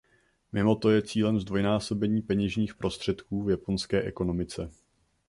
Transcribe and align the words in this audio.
Mimoto 0.53 0.89
je 0.89 1.01
cílem 1.01 1.39
zdvojnásobení 1.39 2.21
peněžních 2.21 2.75
prostředků 2.75 3.43
v 3.43 3.49
japonské 3.49 4.01
ekonomice. 4.01 4.69